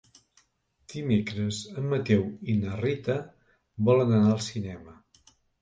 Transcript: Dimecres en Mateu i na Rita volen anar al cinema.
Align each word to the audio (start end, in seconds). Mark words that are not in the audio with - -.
Dimecres 0.93 1.59
en 1.81 1.85
Mateu 1.91 2.25
i 2.53 2.57
na 2.63 2.79
Rita 2.81 3.21
volen 3.91 4.19
anar 4.21 4.33
al 4.35 4.43
cinema. 4.51 5.01